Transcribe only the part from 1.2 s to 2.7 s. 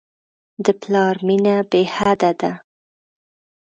مینه بېحده ده.